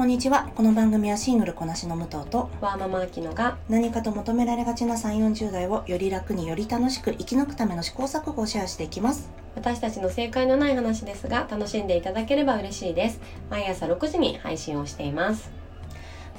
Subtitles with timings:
[0.00, 0.50] こんにちは。
[0.54, 9.30] この番組はシングルこなしの武藤とワーママアキノが何かと求められがちな3 4 0代をより楽により楽しく生き抜くための試行錯誤をシェアしていきます。
[9.54, 13.20] 私たちの正解のない話ですが楽しんでいただければ嬉しいです。
[13.50, 15.59] 毎朝6時に配信をしています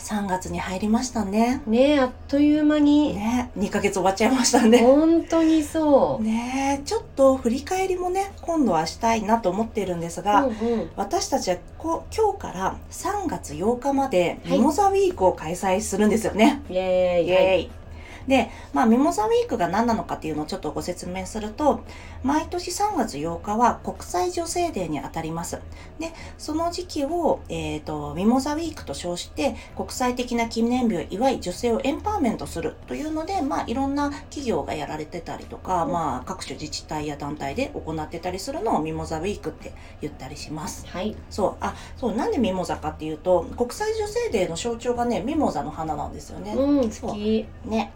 [0.00, 1.62] 3月に入りましたね。
[1.66, 4.78] ねえあっという間に、ね2ヶ月終わっちゃいましたね。
[4.78, 10.90] 本当にそう、ねちょっと振り返りもね今度はしたいなと思っているんですが、うんうん。
[10.96, 14.58] 私たちはこ今日から3月8日まではい。
[14.58, 17.26] ミモザウィークを開催するんですよね、イエーイ。
[17.26, 17.79] イエーイ
[18.26, 21.80] で、まあ、ミモザウィークが何なのかっていうのをちょっとご説明すると、
[22.22, 25.60] 毎年3月8日は国際女性デーにあたります。
[25.98, 40.86] で、その時期を、えっ、と、ミモザウィークと称して、国際的な記念日を祝い、女性をエンパワーメントするというので、まあ、いろんな企業がやられてたりとか、うんまあ、各種自治体や団体で行ってたりするのをミモザウィークって言ったりします。
[40.86, 46.54] はいそう、あ、そう、なんでミモザかっていうと、国際女性デーの象徴がね、ミモザの花なんですよね。
[46.54, 47.92] うん好きね。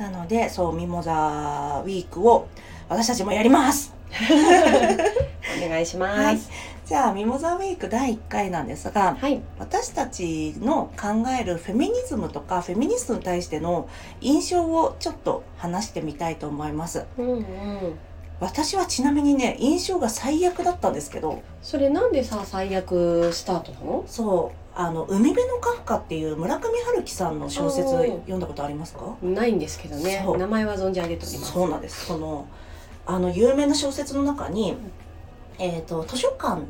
[0.00, 2.48] なので、そう、ミモザウィークを
[2.88, 3.94] 私たちもやります。
[5.62, 6.20] お願いします。
[6.20, 6.38] はい。
[6.86, 13.88] じゃあ、ミモザウィーク第1回なんですが、はい、私たちの考えるフェミニズムとかフェミニストに対しての
[14.22, 17.04] 印象をちょっと話してみたいと思います。
[17.18, 17.44] うんうん。
[18.40, 24.04] 私はちなみにね、印象が最悪だったんですけど、それなんでさ最悪スタートなの？
[24.06, 29.16] そう、あの、海辺のカフカっていう村上春樹さんの小説読んだことありますか？
[29.22, 30.24] ないんですけどね。
[30.38, 31.52] 名前は存じ上げております。
[31.52, 32.06] そうなんです。
[32.06, 32.46] その
[33.06, 34.76] あの有名な小説の中に、
[35.58, 36.62] えー、と図書館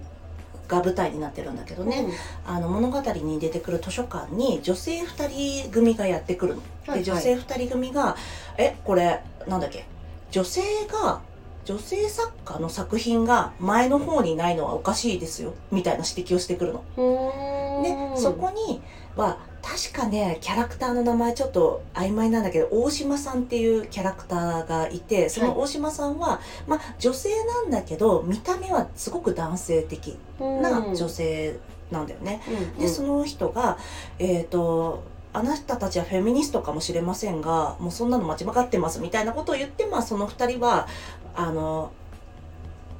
[0.68, 2.06] が舞台になってるんだけどね、
[2.46, 6.62] あの物語に出てくる図書館に女性2人組がやってくるの。
[6.86, 8.16] はいで女性2人組が
[8.56, 9.84] 「えこれなんだっけ？
[10.30, 11.20] 女性が
[11.64, 16.84] 女性作家の作品が前の方にないのはおかしいですよ」みたいな指摘をしてくるの。
[16.96, 18.82] うんでそこに
[19.16, 31.58] は確かねキャラクターの名前ちょっと曖昧なんだけど大島さんっていうキャラクターがいてその大島さんは、まあ、女性なんだけど見た目はすごく男性的な女性
[31.90, 32.40] なんだよね。
[32.78, 33.76] でその人が
[34.18, 35.02] えっ、と
[35.32, 40.88] あなたたちはフェミニストかもしれませんがもうそんなの間違ってますみたいなことを言って、まあ、その二人は
[41.34, 41.92] あの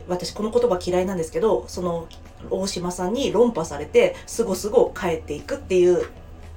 [0.09, 2.07] 私この言葉嫌いなんですけどその
[2.51, 6.09] 大島さんに論破されてすごすご帰っていくっていう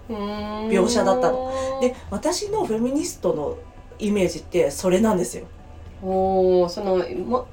[0.09, 1.79] 描描写だったの。
[1.81, 3.57] で私のフェミニストの
[3.99, 5.45] イメージってそれなんですよ。
[6.01, 7.47] おおそのも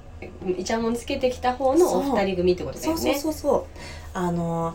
[0.58, 3.64] イチャモンつけてきた方のお二人組ってことだそうそうよねそうそう。
[4.12, 4.74] あの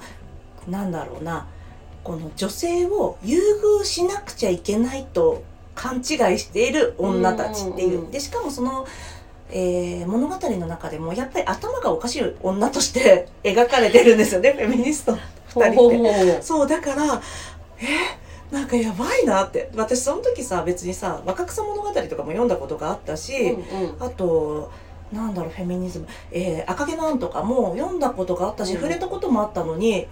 [0.68, 1.48] なんだろうな
[2.06, 3.40] この女性を優
[3.82, 5.44] 遇しなくちゃいけないと
[5.74, 6.04] 勘違い
[6.40, 8.86] している女たちっていう,、でしかもその、
[9.50, 15.18] えー物語の中でもやっぱり頭がおかしい女として描かれてるんですよね フェミニスト
[15.56, 16.42] 二人って。
[16.42, 17.22] そうだから
[17.80, 17.86] え
[18.52, 19.72] なんかやばいなって。
[19.76, 23.34] 私その時さ別にさ若草物語とかも読んだことがあったし、
[23.74, 23.96] うんうん。
[24.00, 24.70] あと
[25.12, 28.82] なんだろうフェミニズム、えー赤毛のアンとかも読んだことがあったし、うん。
[28.82, 30.08] 触れたこともあったのに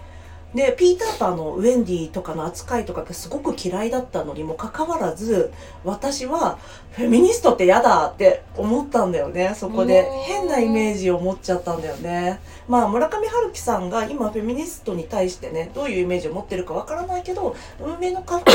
[0.54, 5.52] でピーターパンのウェンディとかの扱いとかがすごく嫌いだったのにもかかわらず
[5.84, 6.60] 私は
[6.92, 10.02] フェミニストって嫌だって思ったんだよねそこで。
[10.02, 12.40] うん変なイメージを持っちゃったんだよね。
[12.68, 18.52] まあ村上春樹さんが今フェミニストに対してねどういうイメージを持ってるかわからないけど運命のカフカ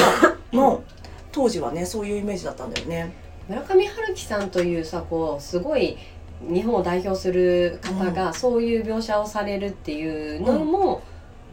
[0.53, 0.83] の
[1.33, 3.13] 当時はねそういうイメージだったんだよね。
[3.49, 5.97] 村上春樹さんというさこうすごい
[6.41, 11.03] 日本を代表する方がそういう描写をされるっていうのも、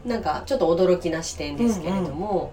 [0.06, 2.52] なんかちょっと驚きな視点ですけれども、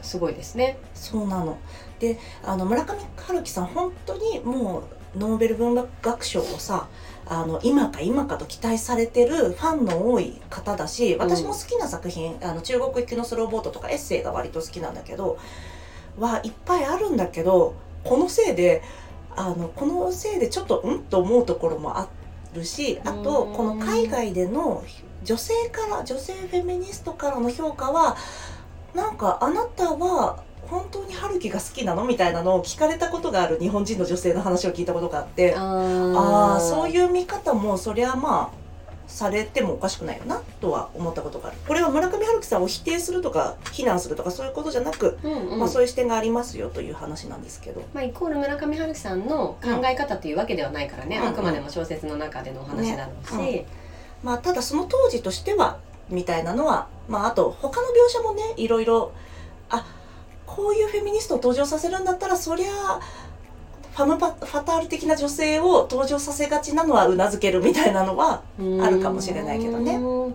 [0.00, 0.78] すごいですね。
[0.94, 1.58] そうなの。
[1.98, 4.84] で、あの村上春樹さん本当にも
[5.14, 6.88] うノーベル文学賞をさ、
[7.26, 15.38] あの今か今かと期待されてるファンの多い方だし、私も好きな作品、あの中国行きのスローボートとかエッセイが割と好きなんだけど、
[16.18, 18.82] はいっぱいあるんだけど、このせいで
[19.34, 21.02] あのこのせいでちょっとうん？
[21.04, 22.08] と思うところもあ
[22.54, 24.82] るし、あとうんこの海外での
[25.24, 28.16] 女性から女性フェミニストからの評価は
[28.94, 35.54] なんかあなたは本当に春樹が好きなのみたいなのを聞かれたことがある日本人の女性の話を聞いたことがあって。
[35.56, 38.62] ああそうういう見方もそりゃまあ
[39.06, 41.58] されてもおかしくないよなとは思ったことがある。
[41.68, 45.58] これは村上春樹さんを否定するとか非難するとかそういうことじゃなく、うんうん。
[45.58, 47.82] まあ、そういう視点がありますよという話なんですけど。
[47.92, 51.26] まあ、イコール村上春樹さんの考え方っていうわけではないからね、うん。
[51.28, 53.66] あくまでも小説の中でのお話だろうし、ね
[54.22, 55.78] まあただその当時としては
[56.08, 59.12] みたいなのはまああと他の描写もねいろいろ
[59.70, 59.84] あ
[60.46, 63.00] こういうフェミニストを登場させるんだったらそりゃ
[63.94, 68.42] ファムパファタール的な女性を登場させがちなのはうなずけるみたいなのは
[68.80, 69.96] あるかもしれないけどね。
[69.96, 70.34] うん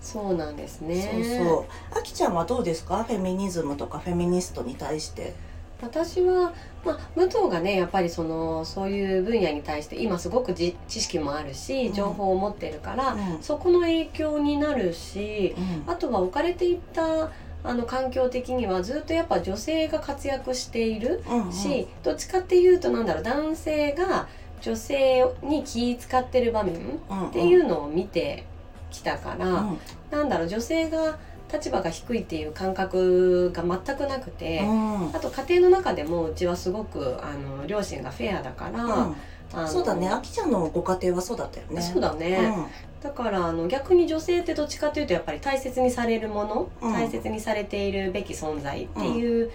[0.00, 1.24] そうなんですね。
[1.40, 1.54] そうそ
[1.94, 1.98] う。
[1.98, 3.04] あきちゃんはどうですか？
[3.04, 5.34] フェミニズムとかフェミニストに対して
[5.84, 6.52] 私は、
[6.84, 13.42] まあ、武藤がねやっぱりそのそういう分野に対して今すごくじ知識もあるし情報を持ってるから、うん。
[13.42, 15.54] そこの影響になるし
[15.86, 15.92] うん。
[15.92, 17.30] あとは置かれていた
[17.66, 21.52] あの環境的にはずっとやっぱ女性が活躍しているうんうん。
[21.52, 24.28] し、どっちかっていうとなんだろう男性が
[24.60, 26.78] 女性に気使ってる場面っ
[27.10, 27.30] うん。
[27.30, 28.44] ていうのを見て
[28.90, 29.78] きたから、うん。
[30.10, 31.18] なんだろう女性が
[31.54, 34.60] 立場が低いっていう感覚が全くなくて。
[34.60, 35.10] うん。
[35.14, 39.68] あと家庭の中でもうちはすごくあの両親がフェアだから、うん。
[39.68, 40.08] そうだね。
[40.08, 41.80] あきちゃんのご家庭はそうだったよね。
[41.80, 42.52] そうだね、
[43.00, 46.92] だからあの逆に女性ってどっちかというとやっぱり大切にされるもの、うん。
[46.92, 49.50] 大切にされているべき存在っていう、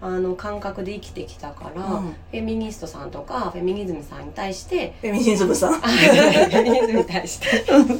[0.00, 2.06] あの感覚で生きてきたから、うん。
[2.06, 5.74] うんフェミニストさんとかフェミニズムさんに対してフェミニズムさん。
[5.74, 7.46] あ フェミニズムに対して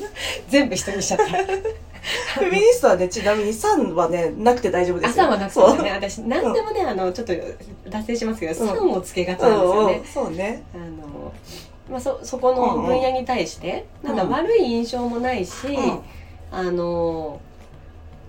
[0.48, 1.83] 全部人にしちゃった。
[2.34, 5.24] フェミニストはねちなみに3はねなくて大丈夫ですよ。
[5.24, 5.82] 朝はなくてそう。
[5.82, 7.32] ね私何でもね、あのちょっと
[7.88, 8.68] 脱線しますけど、うん。
[8.68, 9.94] 酸をつけがちなんですよね。
[9.94, 10.62] うんそうね。
[10.74, 11.32] あの
[11.90, 16.00] まあ、そそこの分野に対して、うんなんか悪い印象もないし、うん。
[16.50, 17.40] あの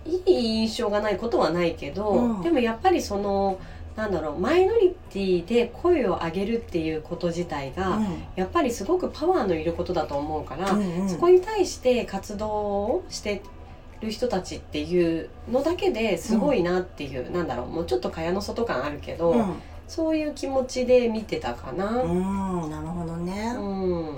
[0.06, 2.42] いい印象がないことはないけど、うん。
[2.42, 3.58] でもやっぱりその
[3.96, 8.00] なんだろうマイノリティで声を上げるっていうこと自体が、
[8.36, 11.10] やっぱりすごくパワーのいることだと思うから、うんうん。
[11.10, 13.42] そこに対して活動をして
[14.02, 19.54] る人たちっていうのだけですごいなっていう、なんだろうもうちょっと蚊帳の外感あるけど、うん。
[19.88, 22.02] そういう気持ちで見てたかな。
[22.02, 23.54] うんなるほどね。
[23.56, 23.62] う
[24.14, 24.18] ん、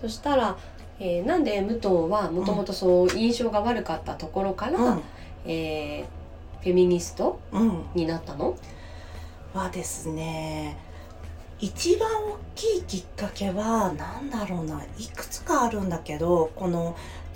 [0.00, 0.56] そしたら、
[1.00, 5.02] えーなんで武藤はもともとそう印象が悪かったところから、うん。
[5.46, 6.18] えー
[6.62, 7.84] フェミニストうん。
[7.94, 8.56] になったの？
[9.54, 10.76] はですね
[11.58, 16.94] 一番大きいきっかけはなんだろうないくつかあるんだけどこの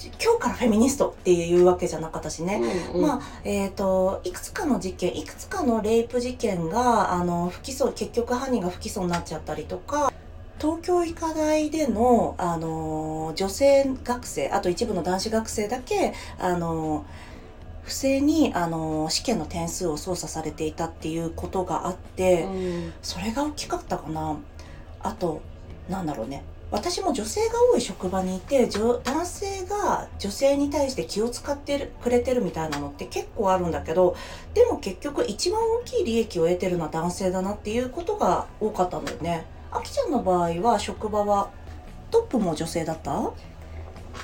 [0.08, 2.60] 今日からフェミニストっていうわけじゃなかったしね、
[2.92, 3.06] うんうん。
[3.06, 10.12] まあえー、といくつかの事件いくつかのレイプ事件があの不起訴結局犯人が不起訴になっちゃったりとか
[10.60, 17.04] 東京医科大での、あの女性学生あと一部の男子学生だけ、あの
[17.82, 22.92] 不正に、あの試験の点数を操作されていたっていうことがあって、うん。
[23.02, 24.38] それが大きかったかな。
[25.02, 25.42] あと
[25.88, 34.16] なんだろうね私も女性が多い職場にいて女男性が女性に対して気を使ってるくれてるみたいなのって結構あるんだけど
[34.54, 39.44] でも結局一番大きい利益を得てるのは男性だなっていうことが多かったんだよね。
[39.70, 41.50] あきちゃんの場合は職場は
[42.10, 43.32] トップも女性だった？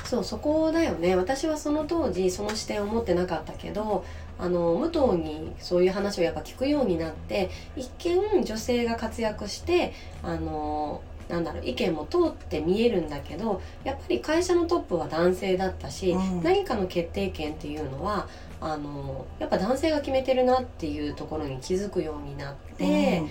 [0.05, 1.17] そうそこだよね。
[1.17, 4.05] 私はその当時その視点を持ってなかったけど
[4.39, 9.93] あの武藤にそういう話をやっぱ聞くようになって一見女性が活躍して
[10.23, 16.43] あのなんだろう意見も通って見えるんだけどやっぱり会社のトップは男性だったし、うん。
[16.43, 18.29] 何かの決定権っていうのは
[18.61, 23.23] あのやっぱ男性が決めてるなっていうところに気づくようになって、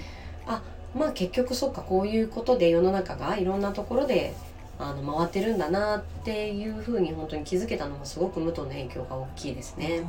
[0.96, 4.34] まあ結局そっかこういうことで世の中がいろんなところで
[4.80, 9.98] あの回ってるんだなっていうふうに本当に気づけたのはすごく武藤の影響が大きいですね。
[9.98, 10.08] うん。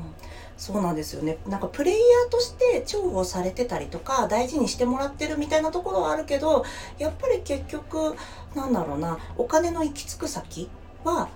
[0.59, 1.39] そうなんですよね。
[1.47, 6.65] なんかプレイヤーとして重宝されてたりとか大事にしてもらってるみたいなところはあるけど
[6.99, 8.15] やっぱり結局
[8.55, 9.19] なんだろうな。
[9.39, 10.69] お金の行き着く先
[11.05, 11.29] は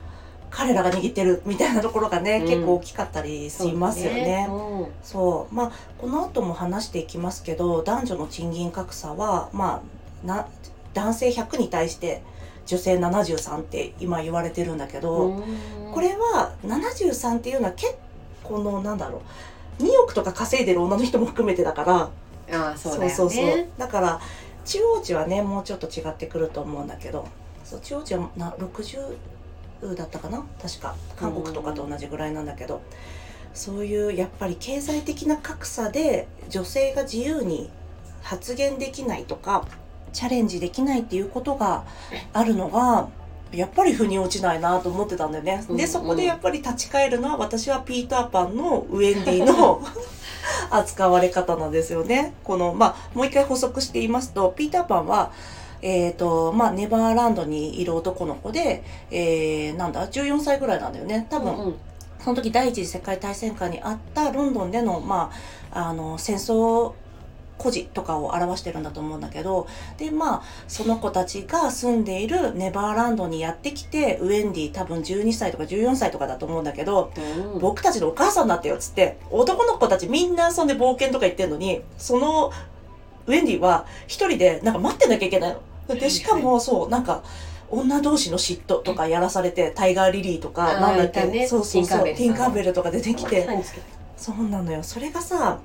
[0.51, 2.47] 彼らが握ってるみたいなところがね、うん。
[2.47, 4.47] 結構大きかったりしますよね。
[4.51, 4.87] うん。
[5.03, 5.55] そう。
[5.55, 9.83] まあこの後も話していきますけど男女の賃金格差はま
[10.25, 10.47] あな
[10.93, 12.23] 男性100に対して
[12.67, 15.43] 女性73って今言われてるんだけど、うん。
[15.93, 17.95] これは73っていうのは結
[18.43, 19.23] 構のなんだろ
[19.79, 22.11] う2億とか稼いでる女の人も含めてだから。
[22.55, 24.21] ああそうだそうそうだから
[24.65, 27.27] 中央値はねもうちょっと違ってくると思うんだけど
[27.65, 30.45] そう中央値はな60だったかな？
[30.61, 30.95] 確か。
[31.17, 32.83] 韓国とかと同じぐらいなんだけど、
[33.55, 37.71] そういうやっぱり経済的な格差で女性が自由に
[38.23, 39.67] 発言できないとか
[40.13, 41.85] チャレンジできないっていうことが
[42.33, 43.09] あるのが
[43.53, 45.63] やっぱり腑に落ちないなと思ってたんだよね。
[45.71, 49.83] でそこでやっぱり立ち返るのは私はピーターパンのウェンディの
[50.71, 52.35] 扱われ方なんですよね。
[52.45, 55.31] このまあもう一回補足して言いますとピーターパンは
[55.85, 61.75] えーとまあ、ネバーランドにいる男の子で、えーなんだ14歳ぐらいなんだよね多分、うん
[62.23, 65.33] その時第一次世界大戦下にあったロンドンでの,、ま
[65.73, 66.93] あ、あの戦争
[67.63, 77.13] 孤児とかを表してるんだと思うんだけどでまあその子たちが住んでいるネバーランドにやってきてウェンディ多分12歳とか14歳とかだと思うんだけど
[77.55, 77.61] うん。
[77.61, 82.53] 僕たちのお母さんだったよっつって男の子たちみんな遊んで冒険とか行ってんのにその
[83.27, 85.57] ウェンディは一人でなんか待ってなきゃいけない
[85.89, 85.95] の。
[85.95, 87.23] でしかもそうなんか
[87.71, 91.49] 女同士の嫉妬とかやらされて、タイガーリリーとか、なんだっけ、ね。
[91.49, 93.49] そうそうそう、ティンカーベルとか出てきて、
[94.15, 94.83] そうなのよ。
[94.83, 95.59] それがさ、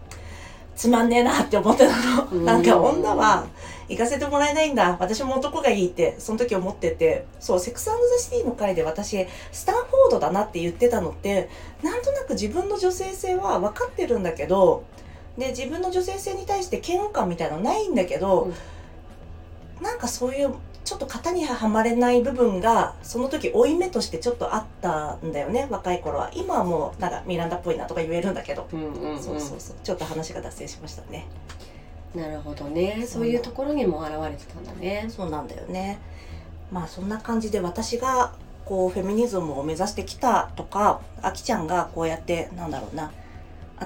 [0.78, 2.28] つまんねえなって思ってたの。
[2.32, 3.48] うんなんか女は
[3.90, 4.96] 行かせてもらえないんだ。
[5.00, 7.26] 私も男がいいって、その時思ってて。
[7.40, 11.50] そう、セックスザ・シティの回で私、スタンフォードだなって言ってたのって、
[11.82, 14.84] なんとなく自分の女性性は分かってるんだけど、
[15.38, 18.52] で、自分の女性性に対して嫌悪感みたいなのないんだけど、
[19.82, 20.54] なんかそういう、
[20.88, 26.32] ちょっと型にはまれない部分が、その時負い目としてちょっとあったんだよね、若い頃は。
[26.34, 28.70] 今はもう、なんかミランダっぽいなとか言えるんだけど。
[28.72, 29.76] うんうんうんそうそうそう。
[29.84, 31.28] ちょっと話が脱線しましたね。
[32.16, 36.00] なるほどねそういうところにも現れてたんだねそうなんだよね。
[36.72, 43.12] まあそんな感じで私がこうフェミニズムを目指してきたとか、あきちゃんがこうやってなんだろうな、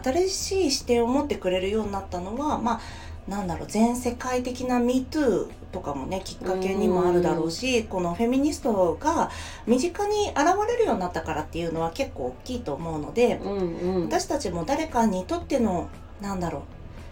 [0.04, 2.82] 新しい視点を持ってくれるようになったのは、まあ
[3.28, 9.30] なんだろう全世界的な MeToo とかもねきっかけにもあるだろうしこのフェミニストが
[9.68, 10.38] 身近に現
[10.68, 14.04] れるようになったからっていうのは結構大きいと思うので、うんうん。
[14.06, 16.62] 私たちも誰かにとってのなんだろう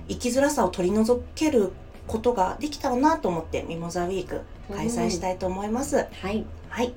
[0.09, 1.71] 生きづらさを取り除ける
[2.07, 4.41] ことができたらなと思ってミモザウィーク
[4.73, 6.45] 開催したいと思います、はい。
[6.69, 6.93] はい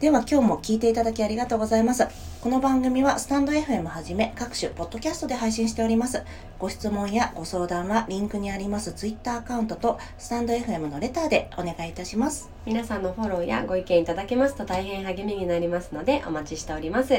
[0.00, 2.08] では今日も聞いていただきありがとうございます。
[2.40, 6.24] この番組はスタンド FM はじめ各種ポッドキャストで配信しております。
[6.58, 12.48] ご質問やご相談はリンクにあります Twitter アカウントとスタンド FM のレターでお願いいたします。
[12.64, 17.12] 皆さんのフォローやご意見いただけますと大変励みになりますのでお待ちしております。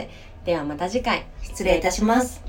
[0.44, 1.28] ではまた次回。
[1.44, 2.42] 失礼いたします